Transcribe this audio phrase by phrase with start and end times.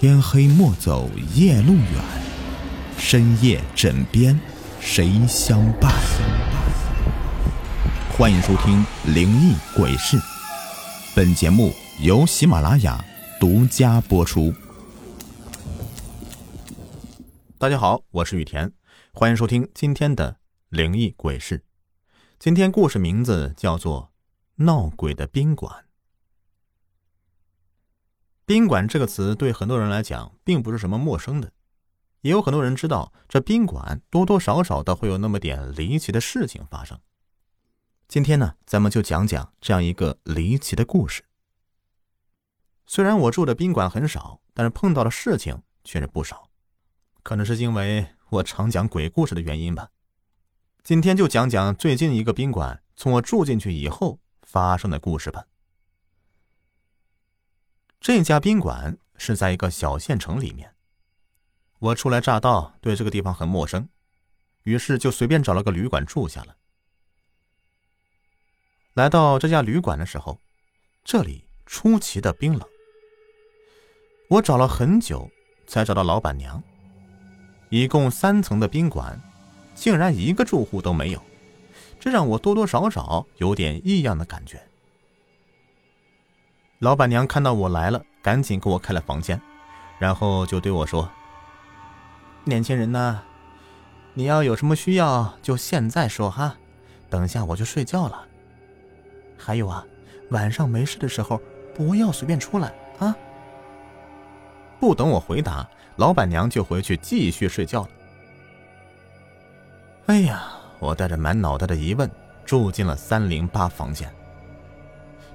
[0.00, 1.82] 天黑莫走夜路远，
[2.96, 4.38] 深夜枕边
[4.78, 5.92] 谁相伴？
[8.16, 8.76] 欢迎收听
[9.12, 10.16] 《灵异鬼事》，
[11.16, 13.04] 本节目由喜马拉雅
[13.40, 14.54] 独家播出。
[17.58, 18.70] 大家好，我是雨田，
[19.12, 20.30] 欢迎收听今天的
[20.68, 21.58] 《灵异鬼事》。
[22.38, 24.12] 今天故事名字叫做
[24.64, 25.74] 《闹鬼的宾馆》。
[28.48, 31.52] 宾馆这个词对很多人来讲并不是什么陌生的，
[32.22, 36.98] 也有很多人知道这宾馆多多少少的会有那么点离奇的事情发生。
[38.08, 41.24] 今天呢，咱们就讲讲这样一个离奇的故事。
[42.86, 46.48] 虽然我住的宾馆很少，但是碰到的事情却是不少，
[47.22, 49.90] 可能是因为我常讲鬼故事的原因吧。
[50.82, 55.44] 今天就讲讲最近一个宾馆从我住进去以后发生的故事吧。
[58.00, 60.74] 这家宾馆是在一个小县城里面。
[61.80, 63.88] 我初来乍到，对这个地方很陌生，
[64.62, 66.56] 于是就随便找了个旅馆住下了。
[68.94, 70.38] 来到这家旅馆的时候，
[71.04, 72.68] 这里出奇的冰冷。
[74.30, 75.30] 我找了很久，
[75.66, 76.62] 才找到老板娘。
[77.70, 79.20] 一共三层的宾馆，
[79.74, 81.22] 竟然一个住户都没有，
[82.00, 84.60] 这让我多多少少有点异样的感觉。
[86.80, 89.40] 老板娘看到我来了，赶紧给我开了房间，
[89.98, 91.10] 然后就对我说
[92.44, 93.20] ：“年轻人呢，
[94.14, 96.54] 你要有什么需要就现在说哈，
[97.10, 98.24] 等下我就睡觉了。
[99.36, 99.84] 还有啊，
[100.30, 101.40] 晚上没事的时候
[101.74, 103.16] 不要随便出来啊。”
[104.78, 107.88] 不等我回答，老板娘就回去继续睡觉了。
[110.06, 112.08] 哎呀，我带着满脑袋的疑问
[112.46, 114.08] 住进了三零八房间。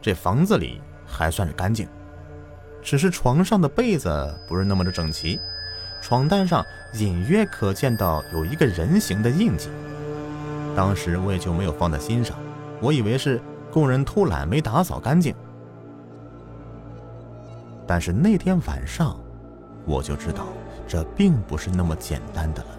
[0.02, 0.82] 这房子里。
[1.14, 1.88] 还算是干净，
[2.82, 5.40] 只是床上的被子不是那么的整齐，
[6.02, 9.70] 床单上隐约可见到有一个人形的印记。
[10.76, 12.36] 当时我也就没有放在心上，
[12.82, 13.40] 我以为是
[13.72, 15.36] 工人偷懒没打扫干净。
[17.86, 19.16] 但是那天晚上，
[19.86, 20.48] 我就知道
[20.88, 22.70] 这并不是那么简单的了。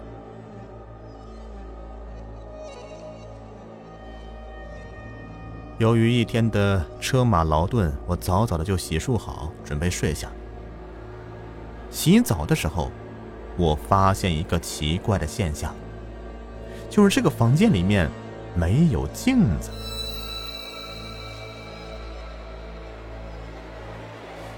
[5.77, 10.29] 由于一天的车马劳顿，我早早的就洗漱好，准备睡下。
[11.91, 12.89] 洗澡的时候，
[13.57, 15.75] 我发现一个奇怪的现象，
[16.89, 18.09] 就是这个房间里面
[18.55, 19.69] 没有镜子。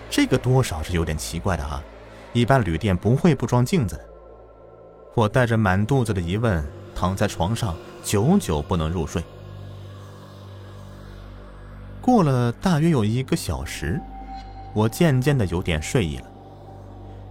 [0.07, 1.81] 这个多少是有点奇怪的哈，
[2.31, 3.99] 一般旅店不会不装镜子。
[5.15, 6.63] 我带着满肚子的疑问，
[6.95, 9.23] 躺在床上，久久不能入睡。
[12.07, 13.99] 过了大约有一个小时，
[14.73, 16.31] 我渐渐的有点睡意了，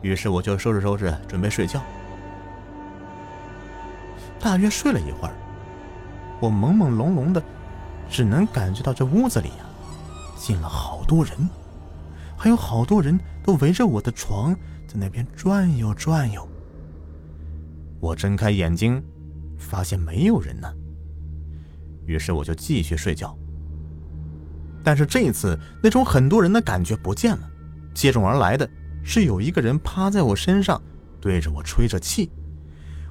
[0.03, 1.83] 于是我就收拾收拾准备睡觉。
[4.39, 5.35] 大约睡了一会儿，
[6.41, 7.43] 我朦朦胧胧的，
[8.11, 9.65] 只能感觉到这屋子里啊，
[10.37, 11.49] 进了好多人，
[12.37, 14.55] 还有好多人都围着我的床
[14.87, 16.47] 在那边转悠转悠。
[17.99, 19.03] 我睁开眼睛，
[19.57, 20.71] 发现没有人呢，
[22.05, 23.35] 于是我就继续睡觉。
[24.87, 27.51] 但是这一次，那种很多人的感觉不见了，
[27.93, 28.71] 接踵而来的
[29.03, 30.81] 是有一个人趴在我身上，
[31.21, 32.31] 对着我吹着气。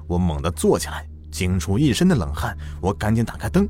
[0.06, 2.56] 我猛地坐起来，惊出一身的冷汗。
[2.80, 3.68] 我赶紧打开灯。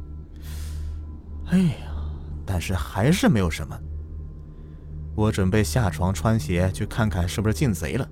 [1.46, 1.74] 哎呀，
[2.46, 3.76] 但是还是没有什么。
[5.16, 8.08] 我准备下床穿鞋去看看是不是进贼了。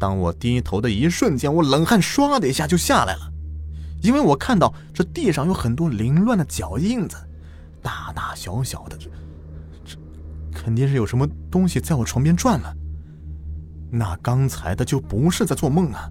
[0.00, 3.30] 当我低头的一瞬间，我冷汗唰的一下就下来了，
[4.00, 7.14] 因为我看到这地上有很多凌乱的脚印子。
[7.82, 9.10] 大大小小的，这
[9.84, 9.98] 这
[10.52, 12.74] 肯定是有什么东西在我床边转了。
[13.90, 16.10] 那刚才的就不是在做梦啊？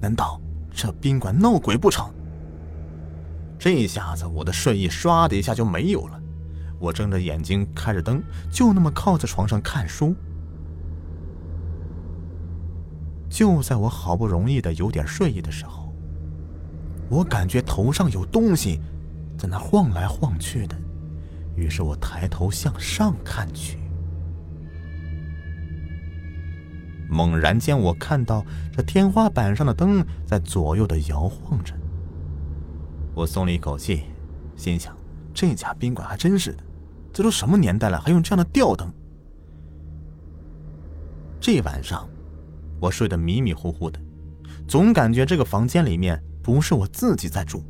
[0.00, 0.40] 难道
[0.72, 2.12] 这宾馆闹鬼不成？
[3.58, 6.20] 这一下子，我的睡意唰的一下就没有了。
[6.80, 8.20] 我睁着眼睛，开着灯，
[8.50, 10.14] 就那么靠在床上看书。
[13.30, 15.94] 就在我好不容易的有点睡意的时候，
[17.08, 18.80] 我感觉头上有东西
[19.38, 20.76] 在那晃来晃去的。
[21.54, 23.78] 于是我抬头向上看去，
[27.08, 28.44] 猛然间我看到
[28.74, 31.74] 这天花板上的灯在左右的摇晃着。
[33.14, 34.04] 我松了一口气，
[34.56, 34.96] 心想：
[35.34, 36.64] 这家宾馆还真是的，
[37.12, 38.90] 这都什么年代了，还用这样的吊灯？
[41.38, 42.08] 这晚上
[42.80, 44.00] 我睡得迷迷糊糊的，
[44.66, 47.62] 总感觉这个房间里面不是我自己在住。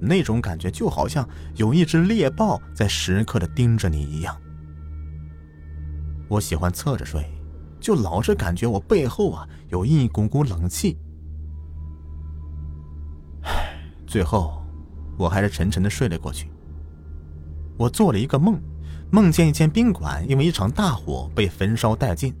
[0.00, 4.36] 那种感觉就好像有一只猎豹在时刻的盯着你一样。
[6.28, 7.24] 我喜欢侧着睡，
[7.80, 10.96] 就老是感觉我背后啊有一股股冷气。
[13.42, 14.62] 唉，最后
[15.18, 16.50] 我还是沉沉的睡了过去。
[17.76, 18.60] 我做了一个梦，
[19.10, 22.34] 梦见一间宾馆因为一场大火被焚烧殆尽，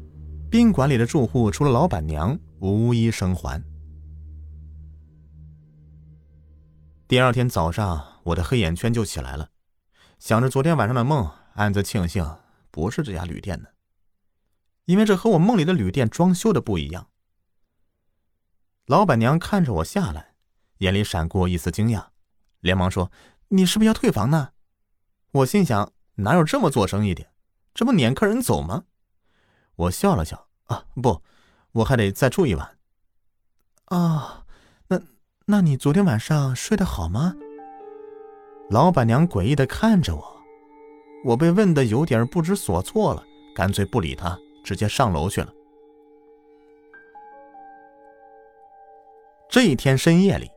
[0.50, 3.62] 宾馆里的住户除了老板娘无一生还。
[7.14, 9.50] 第二天早上，我的黑眼圈就起来了，
[10.18, 12.38] 想着昨天晚上的梦，暗自庆幸
[12.72, 13.72] 不是这家旅店的，
[14.86, 17.06] 因为这和我梦里的旅店装修的不一样。
[18.86, 20.34] 老板娘看着我下来，
[20.78, 22.06] 眼里闪过一丝惊讶，
[22.58, 23.12] 连忙说
[23.46, 24.50] ：“你是不是要退房呢？”
[25.30, 27.24] 我心想：哪有这么做生意的？
[27.72, 28.86] 这不撵客人走吗？
[29.76, 31.22] 我笑了笑：“啊，不，
[31.70, 32.76] 我还得再住一晚。”
[33.86, 34.43] 啊。
[35.46, 37.36] 那你昨天晚上睡得好吗？
[38.70, 40.24] 老板娘诡异的看着我，
[41.22, 43.22] 我被问的有点不知所措了，
[43.54, 45.52] 干脆不理她，直接上楼去了。
[49.50, 50.50] 这一天深夜里，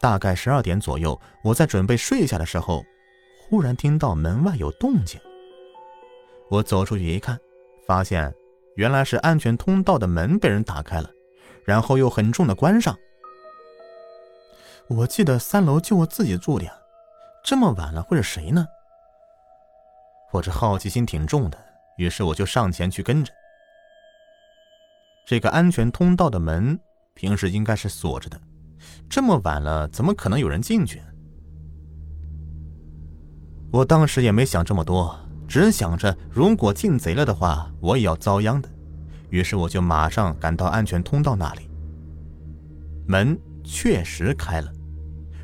[0.00, 2.84] 大概十二点左右，我在准备睡下的时候，
[3.38, 5.20] 忽然听到门外有动静。
[6.50, 7.38] 我走出去一看，
[7.86, 8.34] 发现
[8.74, 11.08] 原来是安全通道的门被人打开了，
[11.64, 12.98] 然后又很重的关上。
[14.88, 16.72] 我记得三楼就我自己住的呀，
[17.42, 18.66] 这么晚了会是谁呢？
[20.30, 21.58] 我这好奇心挺重的，
[21.96, 23.32] 于是我就上前去跟着。
[25.26, 26.78] 这个安全通道的门
[27.14, 28.38] 平时应该是锁着的，
[29.08, 31.02] 这么晚了怎么可能有人进去？
[33.72, 38.68] 我当时也没想这么多，只想着如果进贼了的话，我也要遭殃的。
[39.30, 41.70] 于是我就马上赶到安全通道那里，
[43.08, 43.40] 门。
[43.64, 44.70] 确实开了，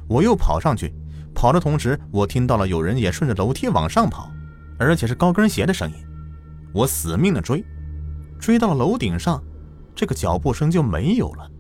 [0.07, 0.95] 我又跑上去，
[1.35, 4.31] 跑的同时，我听到了有人也顺着楼梯往上跑，
[4.79, 5.97] 而且是高跟鞋的声音。
[6.73, 7.65] 我死命的追，
[8.39, 9.43] 追到了楼顶上，
[9.95, 11.51] 这个脚步声就没有了。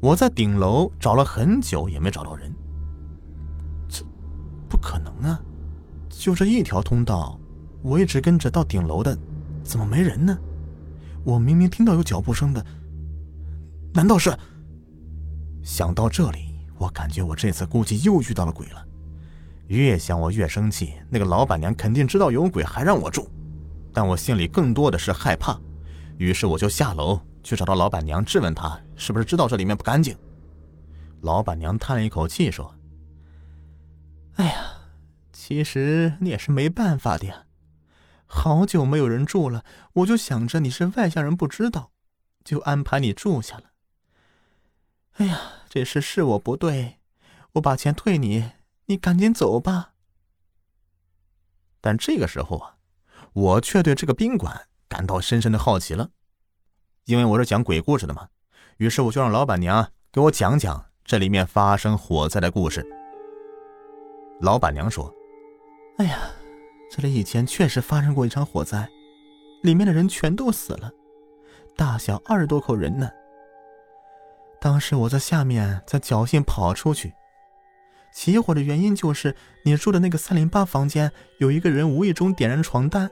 [0.00, 2.52] 我在顶楼找了很久也没找到人，
[3.88, 4.04] 这
[4.68, 5.40] 不可能啊！
[6.10, 7.38] 就这一条通道，
[7.82, 9.16] 我一直跟着到顶楼的，
[9.64, 10.36] 怎么没人呢？
[11.24, 12.64] 我明明听到有脚步声的，
[13.94, 14.36] 难道是？
[15.66, 18.86] 想到这里，我感觉我这次估计又遇到了鬼了。
[19.66, 23.28] 越想我越生气，那个老板娘肯定知道有鬼，还让我住。
[23.92, 25.60] 但我心里更多的是害怕，
[26.18, 30.16] 于是我就下楼去找到老板娘，质问她是不是知道这里面不干净。
[31.22, 32.72] 老板娘叹了一口气说
[34.36, 34.66] ：“哎呀，
[35.32, 37.46] 其实你也是没办法的呀。
[38.24, 39.64] 好久没有人住了，
[39.94, 41.90] 我就想着你是外乡人不知道，
[42.44, 43.64] 就安排你住下了。”
[45.18, 46.98] 哎呀，这事是我不对，
[47.52, 48.50] 我把钱退你，
[48.84, 49.92] 你赶紧走吧。
[51.80, 52.76] 但这个时候啊，
[53.32, 56.10] 我却对这个宾馆感到深深的好奇了，
[57.06, 58.28] 因为我是讲鬼故事的嘛。
[58.76, 62.86] 于是我就让老板娘给我讲讲这里面发生火灾的故事。
[64.42, 65.10] 老板娘说
[65.96, 66.18] ：“哎呀，
[66.90, 68.86] 这里以前确实发生过一场火灾，
[69.62, 70.92] 里面的人全都死了，
[71.74, 73.08] 大小二十多口人呢。”
[74.66, 77.14] 当时我在下面，在侥幸跑出去。
[78.12, 83.08] 起火的原因就是你住的那个三零八房间有一个人无意中点燃床单，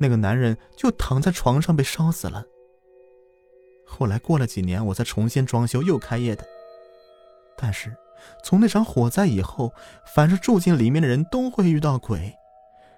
[0.00, 2.44] 那个男人就躺在床上被烧死了。
[3.86, 6.44] 后来过了几年，我再重新装修又开业的。
[7.56, 7.96] 但是
[8.42, 9.72] 从那场火灾以后，
[10.04, 12.34] 凡是住进里面的人都会遇到鬼，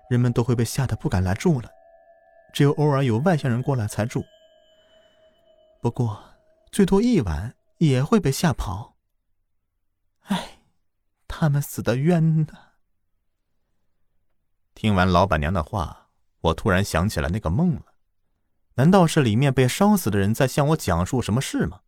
[0.08, 1.68] 人们都会被吓得不敢来住了，
[2.54, 4.24] 只有偶尔有外乡人过来才住。
[5.82, 6.18] 不过
[6.72, 7.54] 最多一晚。
[7.78, 8.96] 也会被吓跑。
[10.22, 10.60] 哎，
[11.28, 12.54] 他们死的冤呐！
[14.74, 16.08] 听完老板娘的话，
[16.40, 17.94] 我突然想起了那个梦了。
[18.74, 21.82] 难道是里面被烧死的人在向我讲述什么事吗？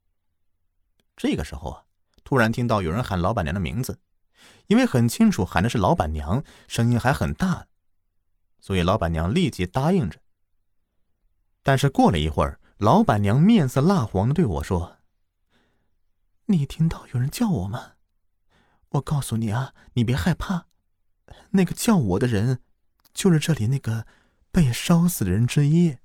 [1.17, 1.85] 这个时候啊，
[2.23, 3.99] 突然听到有人喊老板娘的名字，
[4.67, 7.67] 因为很清楚喊的是老板娘，声音还很大，
[8.61, 10.21] 所以老板娘立即答应着。
[11.63, 14.96] 但是过了一会儿，老板娘面色蜡黄的对我说。
[16.47, 17.95] 你听到有人叫我吗？
[18.91, 20.67] 我告诉你啊，你别害怕，
[21.51, 22.61] 那个叫我的人，
[23.13, 24.07] 就是这里那个
[24.53, 25.99] 被烧死的人之一。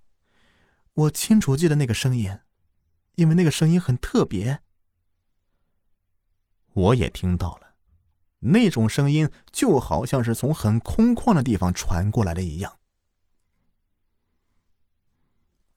[0.93, 2.39] 我清楚记得那个声音，
[3.15, 4.61] 因为那个声音很特别。
[6.73, 7.75] 我也听到了，
[8.39, 12.79] 那种声音就好像是从很空旷的地方传过来的一样。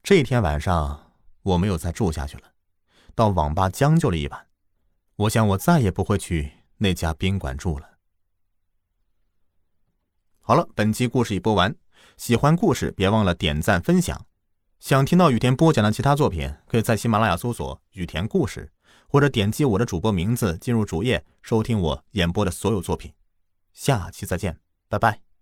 [0.02, 2.54] 这天晚上我没有再住下去了，
[3.14, 4.48] 到网吧将就了一晚。
[5.16, 7.98] 我想，我再也不会去那家宾馆住了。
[10.40, 11.74] 好了，本期故事已播完。
[12.16, 14.26] 喜欢故事，别忘了点赞分享。
[14.80, 18.70] 想听到雨田播讲的其他作品，可以在喜马拉雅搜索“雨田故事”，
[19.08, 23.12] 或者点击我的主播名字进入主页收听我演播的所有作品。
[23.72, 25.33] 下期再见，拜拜。